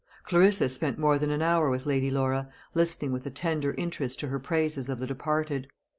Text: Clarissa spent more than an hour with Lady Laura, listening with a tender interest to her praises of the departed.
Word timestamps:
Clarissa 0.23 0.67
spent 0.67 0.97
more 0.97 1.19
than 1.19 1.29
an 1.29 1.43
hour 1.43 1.69
with 1.69 1.85
Lady 1.85 2.09
Laura, 2.09 2.47
listening 2.73 3.11
with 3.11 3.23
a 3.27 3.29
tender 3.29 3.75
interest 3.77 4.19
to 4.19 4.29
her 4.29 4.39
praises 4.39 4.89
of 4.89 4.97
the 4.97 5.05
departed. 5.05 5.67